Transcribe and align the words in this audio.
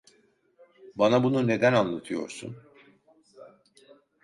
Bana 0.95 1.23
bunu 1.23 1.47
neden 1.47 1.73
anlatıyorsun? 1.73 2.57